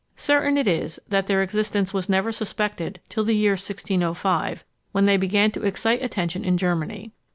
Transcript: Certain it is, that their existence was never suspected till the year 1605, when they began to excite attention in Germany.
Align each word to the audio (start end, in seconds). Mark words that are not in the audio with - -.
Certain 0.17 0.57
it 0.57 0.67
is, 0.67 0.99
that 1.09 1.27
their 1.27 1.43
existence 1.43 1.93
was 1.93 2.09
never 2.09 2.31
suspected 2.31 2.99
till 3.07 3.23
the 3.23 3.35
year 3.35 3.51
1605, 3.51 4.65
when 4.93 5.05
they 5.05 5.15
began 5.15 5.51
to 5.51 5.61
excite 5.61 6.01
attention 6.01 6.43
in 6.43 6.57
Germany. 6.57 7.11